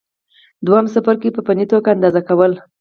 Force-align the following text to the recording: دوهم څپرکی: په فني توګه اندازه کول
دوهم 0.65 0.85
څپرکی: 0.93 1.29
په 1.33 1.41
فني 1.45 1.65
توګه 1.71 1.87
اندازه 1.95 2.21
کول 2.27 2.51